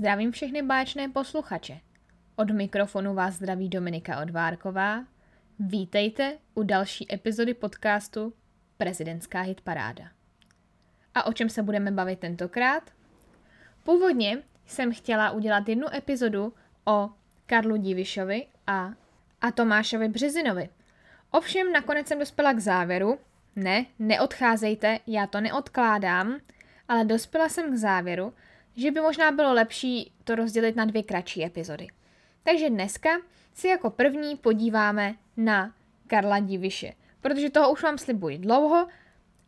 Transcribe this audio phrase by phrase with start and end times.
[0.00, 1.80] Zdravím všechny báječné posluchače.
[2.36, 5.04] Od mikrofonu vás zdraví Dominika Odvárková.
[5.58, 8.32] Vítejte u další epizody podcastu
[8.76, 10.04] Prezidentská hitparáda.
[11.14, 12.90] A o čem se budeme bavit tentokrát?
[13.84, 17.10] Původně jsem chtěla udělat jednu epizodu o
[17.46, 18.92] Karlu Divišovi a,
[19.40, 20.68] a Tomášovi Březinovi.
[21.30, 23.18] Ovšem nakonec jsem dospěla k závěru,
[23.56, 26.40] ne, neodcházejte, já to neodkládám,
[26.88, 28.32] ale dospěla jsem k závěru,
[28.76, 31.86] že by možná bylo lepší to rozdělit na dvě kratší epizody.
[32.42, 33.10] Takže dneska
[33.54, 35.74] si jako první podíváme na
[36.06, 38.88] Karla Diviše, protože toho už vám slibuji dlouho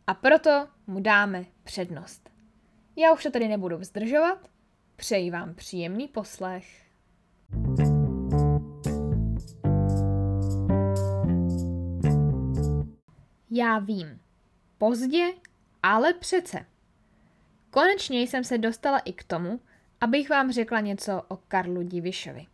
[0.07, 2.29] a proto mu dáme přednost.
[2.95, 4.49] Já už to tady nebudu vzdržovat,
[4.95, 6.65] přeji vám příjemný poslech.
[13.51, 14.19] Já vím.
[14.77, 15.33] Pozdě,
[15.83, 16.65] ale přece.
[17.73, 19.59] Konečně jsem se dostala i k tomu,
[20.01, 22.45] abych vám řekla něco o Karlu Divišovi.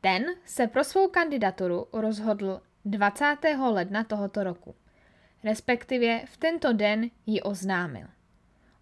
[0.00, 3.36] Ten se pro svou kandidaturu rozhodl 20.
[3.70, 4.74] ledna tohoto roku.
[5.44, 8.06] Respektive v tento den ji oznámil.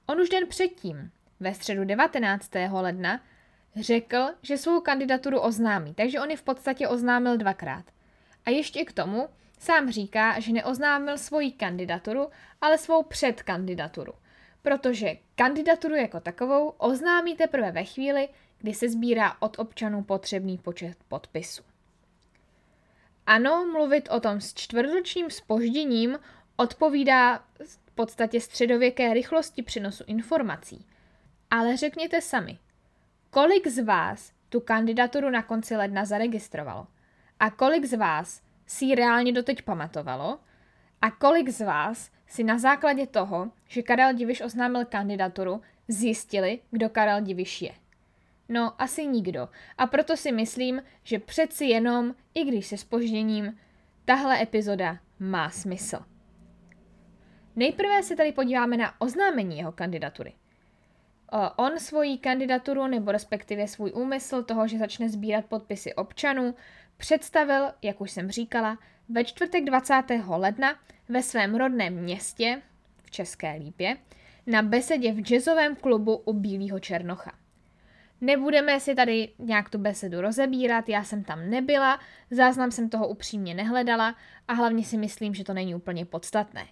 [0.07, 2.51] On už den předtím, ve středu 19.
[2.71, 3.21] ledna,
[3.77, 7.85] řekl, že svou kandidaturu oznámí, takže on ji v podstatě oznámil dvakrát.
[8.47, 12.31] A ještě k tomu sám říká, že neoznámil svoji kandidaturu,
[12.61, 14.13] ale svou předkandidaturu–
[14.67, 18.29] protože kandidaturu jako takovou oznámí teprve ve chvíli,
[18.59, 21.63] kdy se sbírá od občanů potřebný počet podpisů.
[23.27, 26.19] Ano, mluvit o tom s čtvrtročním spožděním
[26.57, 27.45] odpovídá
[27.87, 30.87] v podstatě středověké rychlosti přenosu informací.
[31.51, 32.59] Ale řekněte sami,
[33.31, 36.87] kolik z vás tu kandidaturu na konci ledna zaregistrovalo?
[37.41, 40.39] A kolik z vás si ji reálně doteď pamatovalo?
[41.03, 46.89] A kolik z vás si na základě toho, že Karel Diviš oznámil kandidaturu, zjistili, kdo
[46.89, 47.73] Karel Diviš je.
[48.49, 49.49] No, asi nikdo.
[49.79, 53.59] A proto si myslím, že přeci jenom, i když se spožděním,
[54.05, 55.99] tahle epizoda má smysl.
[57.57, 60.33] Nejprve se tady podíváme na oznámení jeho kandidatury.
[61.57, 66.55] On svoji kandidaturu, nebo respektive svůj úmysl toho, že začne sbírat podpisy občanů,
[66.97, 70.03] představil, jak už jsem říkala, ve čtvrtek 20.
[70.29, 70.79] ledna
[71.09, 72.63] ve svém rodném městě
[73.05, 73.97] v České Lípě
[74.47, 77.33] na besedě v jazzovém klubu u Bílého Černocha.
[78.21, 82.01] Nebudeme si tady nějak tu besedu rozebírat, já jsem tam nebyla,
[82.31, 84.15] záznam jsem toho upřímně nehledala
[84.49, 86.67] a hlavně si myslím, že to není úplně podstatné.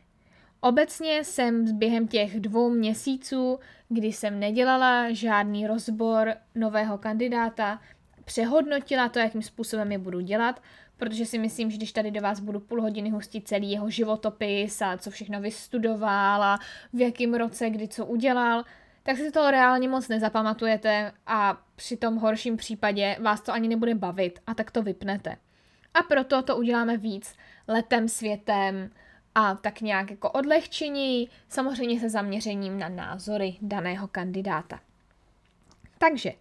[0.60, 3.58] Obecně jsem během těch dvou měsíců,
[3.88, 7.80] kdy jsem nedělala žádný rozbor nového kandidáta,
[8.24, 10.60] přehodnotila to, jakým způsobem je budu dělat
[10.96, 14.82] protože si myslím, že když tady do vás budu půl hodiny hustit celý jeho životopis
[14.82, 16.58] a co všechno vystudoval a
[16.92, 18.64] v jakém roce kdy co udělal,
[19.02, 23.94] tak si to reálně moc nezapamatujete a při tom horším případě vás to ani nebude
[23.94, 25.36] bavit a tak to vypnete.
[25.94, 27.36] A proto to uděláme víc
[27.68, 28.90] letem světem
[29.34, 34.80] a tak nějak jako odlehčení, samozřejmě se zaměřením na názory daného kandidáta.
[35.98, 36.32] Takže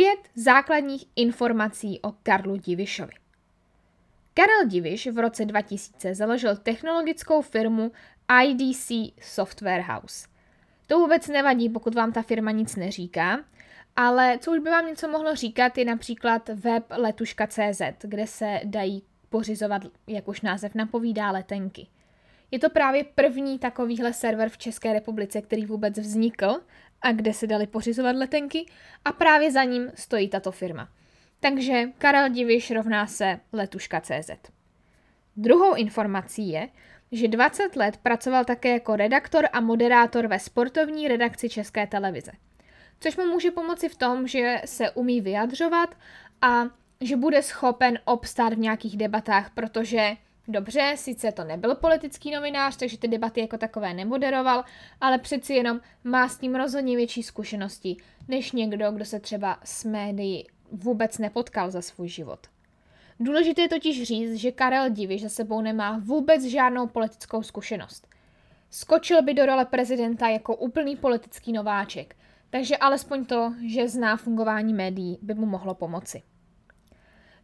[0.00, 3.12] pět základních informací o Karlu Divišovi.
[4.34, 7.92] Karel Diviš v roce 2000 založil technologickou firmu
[8.44, 10.28] IDC Software House.
[10.86, 13.44] To vůbec nevadí, pokud vám ta firma nic neříká,
[13.96, 19.02] ale co už by vám něco mohlo říkat, je například web letuška.cz, kde se dají
[19.28, 21.86] pořizovat, jak už název napovídá, letenky.
[22.50, 26.60] Je to právě první takovýhle server v České republice, který vůbec vznikl
[27.02, 28.66] a kde se dali pořizovat letenky
[29.04, 30.88] a právě za ním stojí tato firma.
[31.40, 34.30] Takže Karel Diviš rovná se letuška.cz.
[35.36, 36.68] Druhou informací je,
[37.12, 42.32] že 20 let pracoval také jako redaktor a moderátor ve sportovní redakci České televize.
[43.00, 45.94] Což mu může pomoci v tom, že se umí vyjadřovat
[46.42, 46.64] a
[47.00, 50.16] že bude schopen obstát v nějakých debatách, protože
[50.48, 54.64] dobře, sice to nebyl politický novinář, takže ty debaty jako takové nemoderoval,
[55.00, 57.96] ale přeci jenom má s tím rozhodně větší zkušenosti
[58.28, 62.46] než někdo, kdo se třeba s médií vůbec nepotkal za svůj život.
[63.20, 68.08] Důležité je totiž říct, že Karel Diviš za sebou nemá vůbec žádnou politickou zkušenost.
[68.70, 72.16] Skočil by do role prezidenta jako úplný politický nováček,
[72.50, 76.22] takže alespoň to, že zná fungování médií, by mu mohlo pomoci.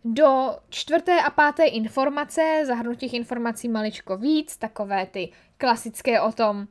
[0.04, 6.68] Do čtvrté a páté informace, zahrnu těch informací maličko víc, takové ty klasické o tom,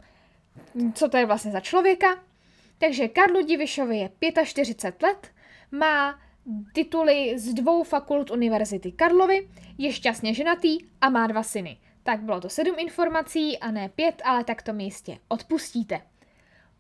[0.93, 2.07] co to je vlastně za člověka.
[2.77, 4.09] Takže Karlu Divišovi je
[4.45, 5.31] 45 let,
[5.71, 6.19] má
[6.73, 11.77] tituly z dvou fakult Univerzity Karlovy, je šťastně ženatý a má dva syny.
[12.03, 16.01] Tak bylo to sedm informací a ne pět, ale tak to mi jistě odpustíte.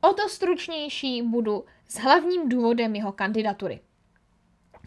[0.01, 3.79] O to stručnější budu s hlavním důvodem jeho kandidatury.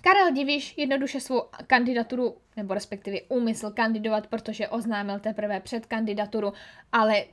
[0.06, 6.52] Karel Diviš jednoduše svou kandidaturu, nebo respektive úmysl kandidovat, protože oznámil teprve před kandidaturu,
[6.92, 7.24] ale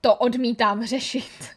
[0.00, 1.30] to odmítám řešit.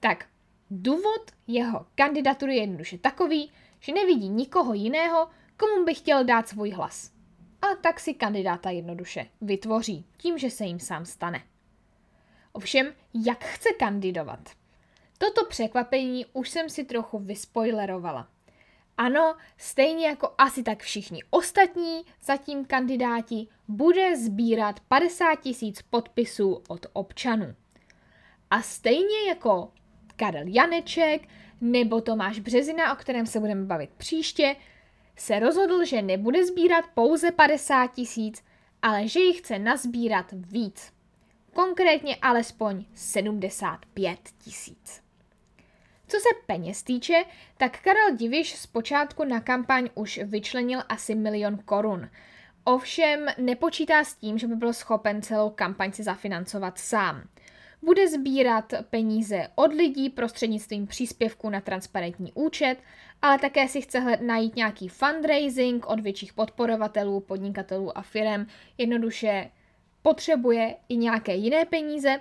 [0.00, 0.26] Tak,
[0.70, 6.70] důvod jeho kandidatury je jednoduše takový, že nevidí nikoho jiného, komu by chtěl dát svůj
[6.70, 7.12] hlas.
[7.62, 11.42] A tak si kandidáta jednoduše vytvoří, tím, že se jim sám stane.
[12.52, 14.50] Ovšem, jak chce kandidovat?
[15.18, 18.28] Toto překvapení už jsem si trochu vyspoilerovala.
[18.98, 26.86] Ano, stejně jako asi tak všichni ostatní zatím kandidáti bude sbírat 50 tisíc podpisů od
[26.92, 27.54] občanů.
[28.50, 29.72] A stejně jako
[30.16, 31.28] Karel Janeček
[31.60, 34.56] nebo Tomáš Březina, o kterém se budeme bavit příště,
[35.16, 38.44] se rozhodl, že nebude sbírat pouze 50 tisíc,
[38.82, 40.92] ale že jich chce nazbírat víc.
[41.52, 45.05] Konkrétně alespoň 75 tisíc.
[46.08, 47.24] Co se peněz týče,
[47.56, 52.08] tak Karel Diviš zpočátku na kampaň už vyčlenil asi milion korun.
[52.64, 57.22] Ovšem nepočítá s tím, že by byl schopen celou kampaň si zafinancovat sám.
[57.82, 62.76] Bude sbírat peníze od lidí prostřednictvím příspěvku na transparentní účet,
[63.22, 68.46] ale také si chce najít nějaký fundraising od větších podporovatelů, podnikatelů a firm.
[68.78, 69.50] Jednoduše
[70.02, 72.20] potřebuje i nějaké jiné peníze,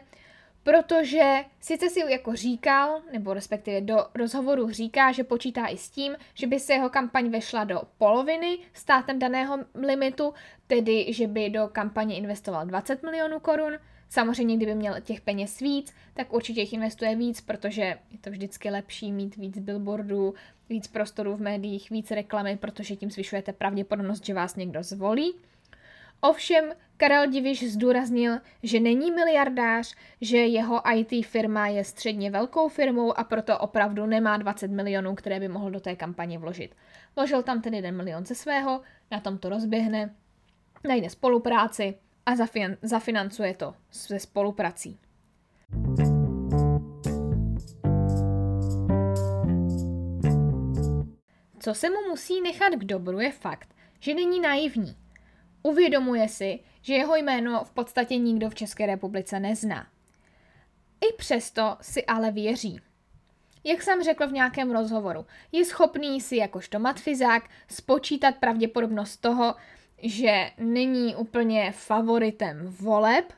[0.66, 6.16] protože sice si jako říkal, nebo respektive do rozhovoru říká, že počítá i s tím,
[6.34, 10.34] že by se jeho kampaň vešla do poloviny státem daného limitu,
[10.68, 13.74] tedy že by do kampaně investoval 20 milionů korun.
[14.10, 18.70] Samozřejmě, kdyby měl těch peněz víc, tak určitě jich investuje víc, protože je to vždycky
[18.70, 20.34] lepší mít víc billboardů,
[20.70, 25.36] víc prostoru v médiích, víc reklamy, protože tím zvyšujete pravděpodobnost, že vás někdo zvolí.
[26.22, 33.20] Ovšem Karel Diviš zdůraznil, že není miliardář, že jeho IT firma je středně velkou firmou
[33.20, 36.76] a proto opravdu nemá 20 milionů, které by mohl do té kampaně vložit.
[37.16, 38.82] Vložil tam ten jeden milion ze svého,
[39.12, 40.16] na tom to rozběhne,
[40.88, 41.96] najde spolupráci
[42.26, 45.00] a zafin- zafinancuje to se spoluprací.
[51.60, 55.05] Co se mu musí nechat k dobru je fakt, že není naivní.
[55.66, 59.88] Uvědomuje si, že jeho jméno v podstatě nikdo v České republice nezná.
[61.10, 62.80] I přesto si ale věří.
[63.64, 69.56] Jak jsem řekl v nějakém rozhovoru, je schopný si jakožto matfizák spočítat pravděpodobnost toho,
[69.98, 73.34] že není úplně favoritem voleb,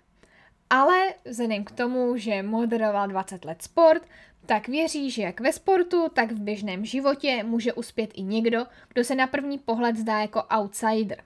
[0.69, 4.07] ale vzhledem k tomu, že moderoval 20 let sport,
[4.45, 9.03] tak věří, že jak ve sportu, tak v běžném životě může uspět i někdo, kdo
[9.03, 11.23] se na první pohled zdá jako outsider.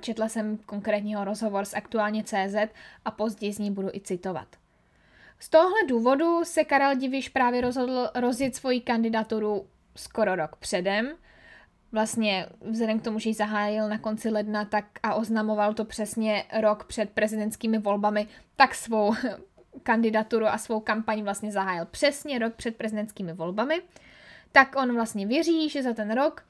[0.00, 2.56] Četla jsem konkrétního rozhovor s aktuálně CZ
[3.04, 4.48] a později z ní budu i citovat.
[5.38, 9.66] Z tohle důvodu se Karel Diviš právě rozhodl rozjet svoji kandidaturu
[9.96, 11.08] skoro rok předem.
[11.92, 16.44] Vlastně vzhledem k tomu, že ji zahájil na konci ledna tak a oznamoval to přesně
[16.60, 18.26] rok před prezidentskými volbami,
[18.56, 19.14] tak svou
[19.82, 23.82] kandidaturu a svou kampaň vlastně zahájil přesně rok před prezidentskými volbami.
[24.52, 26.44] Tak on vlastně věří, že za ten rok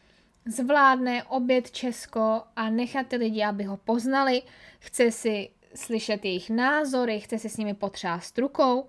[0.47, 4.43] zvládne obět Česko a nechat ty lidi, aby ho poznali,
[4.79, 8.87] chce si slyšet jejich názory, chce si s nimi potřást rukou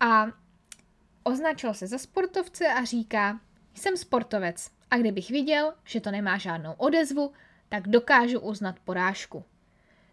[0.00, 0.26] a
[1.24, 3.40] označil se za sportovce a říká,
[3.74, 7.32] jsem sportovec a kdybych viděl, že to nemá žádnou odezvu,
[7.68, 9.44] tak dokážu uznat porážku.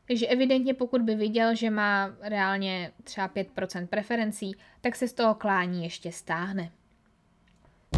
[0.08, 5.36] Takže evidentně pokud by viděl, že má reálně třeba 5% preferencí, tak se z toho
[5.36, 6.72] klání ještě stáhne.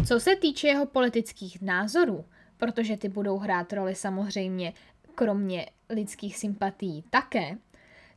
[0.06, 2.24] Co se týče jeho politických názorů,
[2.62, 4.72] protože ty budou hrát roli samozřejmě
[5.14, 7.56] kromě lidských sympatí také,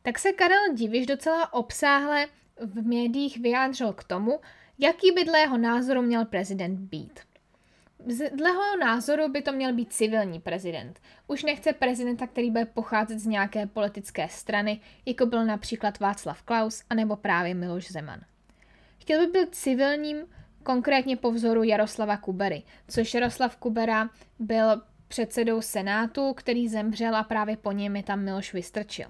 [0.02, 2.26] tak se Karel Diviš docela obsáhle
[2.60, 4.40] v médiích vyjádřil k tomu,
[4.78, 7.20] jaký by dle jeho názoru měl prezident být.
[8.34, 11.00] Dle jeho názoru by to měl být civilní prezident.
[11.26, 16.82] Už nechce prezidenta, který bude pocházet z nějaké politické strany, jako byl například Václav Klaus
[16.90, 18.20] anebo právě Miloš Zeman.
[18.98, 20.26] Chtěl by být civilním,
[20.66, 27.56] konkrétně po vzoru Jaroslava Kubery, což Jaroslav Kubera byl předsedou Senátu, který zemřel a právě
[27.56, 29.06] po něm je tam Miloš Vystrčil.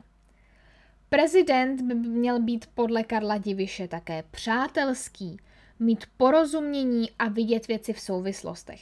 [1.09, 5.37] Prezident by měl být podle Karla Diviše také přátelský,
[5.79, 8.81] mít porozumění a vidět věci v souvislostech.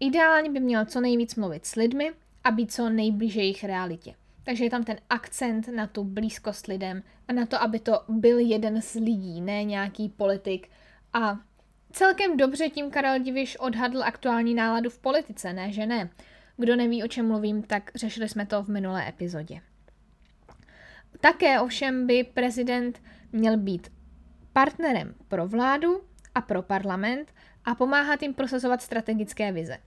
[0.00, 2.12] Ideálně by měl co nejvíc mluvit s lidmi
[2.44, 4.14] a být co nejblíže jejich realitě.
[4.44, 8.38] Takže je tam ten akcent na tu blízkost lidem a na to, aby to byl
[8.38, 10.68] jeden z lidí, ne nějaký politik.
[11.12, 11.38] A
[11.92, 16.10] celkem dobře tím Karel Diviš odhadl aktuální náladu v politice, ne že ne.
[16.56, 19.60] Kdo neví, o čem mluvím, tak řešili jsme to v minulé epizodě.
[21.20, 23.92] Také ovšem by prezident měl být
[24.52, 26.00] partnerem pro vládu
[26.34, 27.32] a pro parlament
[27.64, 29.78] a pomáhat jim prosazovat strategické vize.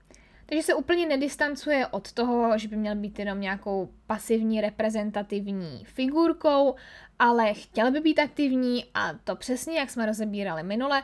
[0.46, 6.74] Takže se úplně nedistancuje od toho, že by měl být jenom nějakou pasivní reprezentativní figurkou,
[7.18, 11.02] ale chtěl by být aktivní a to přesně, jak jsme rozebírali minule,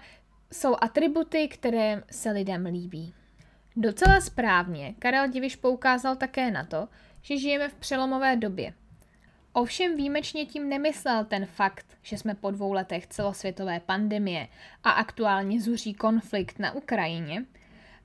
[0.52, 3.14] jsou atributy, které se lidem líbí.
[3.76, 6.88] Docela správně Karel Diviš poukázal také na to,
[7.23, 8.73] že žijeme v přelomové době.
[9.52, 14.49] Ovšem výjimečně tím nemyslel ten fakt, že jsme po dvou letech celosvětové pandemie
[14.85, 17.45] a aktuálně zuří konflikt na Ukrajině,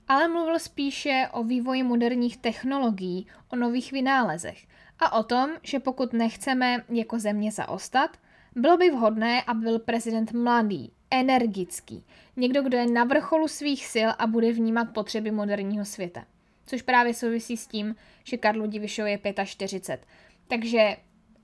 [0.08, 4.66] ale mluvil spíše o vývoji moderních technologií, o nových vynálezech
[4.98, 8.16] a o tom, že pokud nechceme jako země zaostat,
[8.54, 12.04] bylo by vhodné, aby byl prezident mladý, energický,
[12.36, 16.24] někdo, kdo je na vrcholu svých sil a bude vnímat potřeby moderního světa.
[16.66, 20.06] Což právě souvisí s tím, že Karlu Divišovi je 45.
[20.48, 20.96] Takže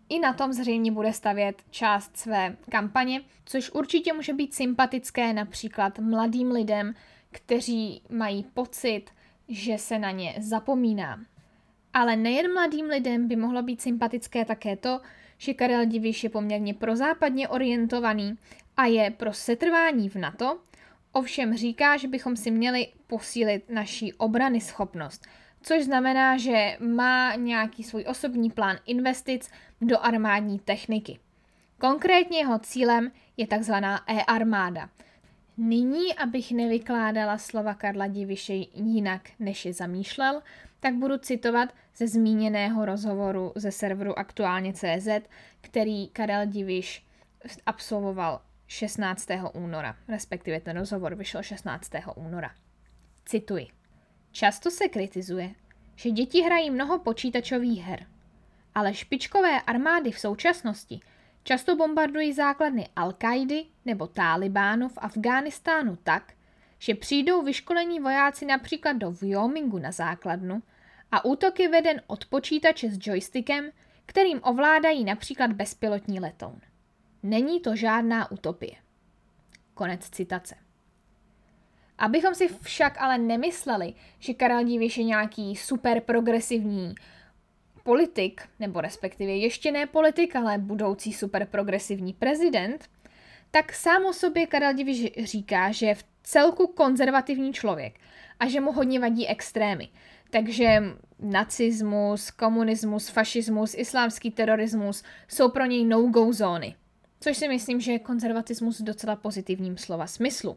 [0.09, 5.99] i na tom zřejmě bude stavět část své kampaně, což určitě může být sympatické například
[5.99, 6.95] mladým lidem,
[7.31, 9.05] kteří mají pocit,
[9.49, 11.21] že se na ně zapomíná.
[11.95, 15.01] Ale nejen mladým lidem by mohlo být sympatické také to,
[15.39, 18.35] že Karel Diviš je poměrně prozápadně orientovaný
[18.83, 20.59] a je pro setrvání v NATO,
[21.13, 25.27] ovšem říká, že bychom si měli posílit naší obrany schopnost,
[25.63, 31.19] což znamená, že má nějaký svůj osobní plán investic do armádní techniky.
[31.79, 34.89] Konkrétně jeho cílem je takzvaná e-armáda.
[35.57, 40.43] Nyní, abych nevykládala slova Karla Diviše jinak, než je zamýšlel,
[40.81, 45.09] tak budu citovat ze zmíněného rozhovoru ze serveru aktuálně CZ,
[45.61, 47.07] který Karel Diviš
[47.67, 48.41] absolvoval
[48.73, 49.29] 16.
[49.53, 51.91] února, respektive ten rozhovor vyšel 16.
[52.17, 52.51] února.
[53.25, 53.67] Cituji.
[54.33, 55.55] Často se kritizuje,
[55.97, 58.07] že děti hrají mnoho počítačových her,
[58.75, 61.01] ale špičkové armády v současnosti
[61.43, 63.15] často bombardují základny al
[63.85, 66.33] nebo Talibánu v Afghánistánu tak,
[66.79, 70.63] že přijdou vyškolení vojáci například do Wyomingu na základnu
[71.11, 73.71] a útoky veden od počítače s joystickem,
[74.07, 76.61] kterým ovládají například bezpilotní letoun.
[77.23, 78.73] Není to žádná utopie.
[79.75, 80.55] Konec citace.
[81.99, 86.95] Abychom si však ale nemysleli, že Karel Díviš je nějaký super progresivní
[87.83, 92.89] politik, nebo respektive ještě ne politik, ale budoucí super progresivní prezident,
[93.51, 97.99] tak sám o sobě Karel Diviš říká, že je v celku konzervativní člověk
[98.41, 99.89] a že mu hodně vadí extrémy.
[100.31, 100.83] Takže
[101.19, 106.75] nacismus, komunismus, fašismus, islámský terorismus jsou pro něj no-go zóny.
[107.23, 110.57] Což si myslím, že je konzervatismus v docela pozitivním slova smyslu.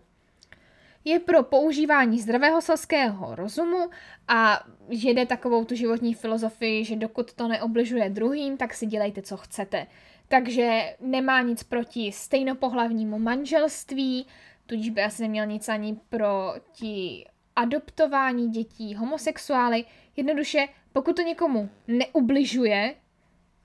[1.04, 3.90] Je pro používání zdravého selského rozumu
[4.28, 9.38] a jede takovou tu životní filozofii, že dokud to neobližuje druhým, tak si dělejte, co
[9.38, 9.88] chcete.
[10.28, 14.26] Takže nemá nic proti stejnopohlavnímu manželství,
[14.66, 19.86] tudíž by asi neměl nic ani proti adoptování dětí, homosexuály.
[20.16, 22.96] Jednoduše, pokud to někomu neubližuje,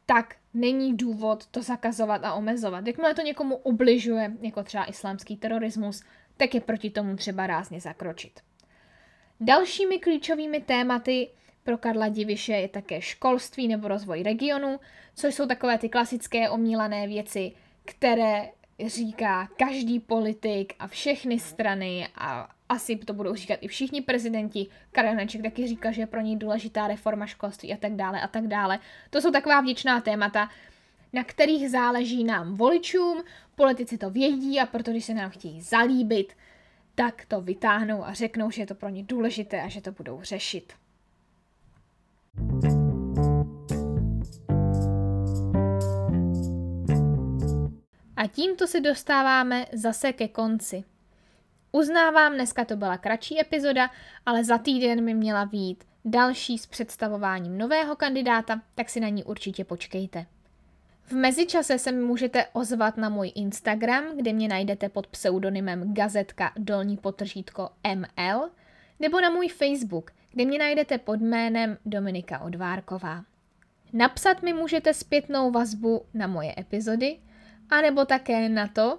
[0.06, 2.86] tak není důvod to zakazovat a omezovat.
[2.86, 6.02] Jakmile to někomu ubližuje, jako třeba islámský terorismus,
[6.36, 8.40] tak je proti tomu třeba rázně zakročit.
[9.40, 11.28] Dalšími klíčovými tématy
[11.64, 14.80] pro Karla Diviše je také školství nebo rozvoj regionu,
[15.14, 17.52] což jsou takové ty klasické omílané věci,
[17.84, 18.48] které
[18.86, 24.66] říká každý politik a všechny strany a asi to budou říkat i všichni prezidenti.
[24.92, 28.28] Karel Neček taky říká, že je pro něj důležitá reforma školství a tak dále a
[28.28, 28.78] tak dále.
[29.10, 30.48] To jsou taková vděčná témata,
[31.12, 33.22] na kterých záleží nám voličům,
[33.54, 36.32] politici to vědí a proto, když se nám chtějí zalíbit,
[36.94, 40.20] tak to vytáhnou a řeknou, že je to pro ně důležité a že to budou
[40.22, 40.72] řešit.
[48.16, 50.84] A tímto se dostáváme zase ke konci.
[51.72, 53.90] Uznávám, dneska to byla kratší epizoda,
[54.26, 59.24] ale za týden mi měla výjít další s představováním nového kandidáta, tak si na ní
[59.24, 60.26] určitě počkejte.
[61.02, 66.52] V mezičase se mi můžete ozvat na můj Instagram, kde mě najdete pod pseudonymem gazetka
[66.56, 68.50] dolní potržítko ML,
[69.00, 73.24] nebo na můj Facebook, kde mě najdete pod jménem Dominika Odvárková.
[73.92, 77.18] Napsat mi můžete zpětnou vazbu na moje epizody,
[77.70, 78.98] anebo také na to,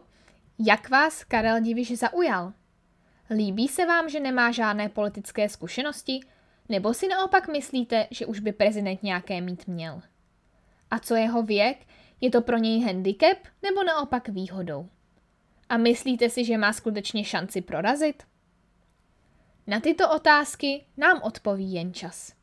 [0.59, 2.53] jak vás Karel Diviš zaujal.
[3.31, 6.19] Líbí se vám, že nemá žádné politické zkušenosti?
[6.69, 10.01] Nebo si naopak myslíte, že už by prezident nějaké mít měl?
[10.91, 11.77] A co jeho věk?
[12.21, 14.89] Je to pro něj handicap nebo naopak výhodou?
[15.69, 18.23] A myslíte si, že má skutečně šanci prorazit?
[19.67, 22.33] Na tyto otázky nám odpoví jen čas.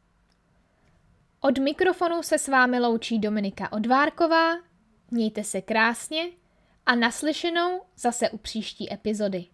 [1.41, 4.53] Od mikrofonu se s vámi loučí Dominika Odvárková,
[5.11, 6.29] mějte se krásně
[6.87, 9.47] a naslyšenou zase u příští epizody.